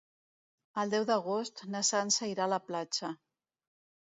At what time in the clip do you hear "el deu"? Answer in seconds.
0.83-1.05